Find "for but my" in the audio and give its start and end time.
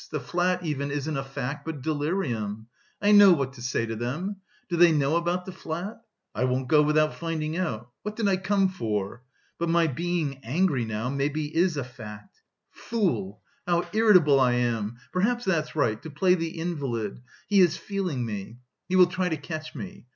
8.69-9.85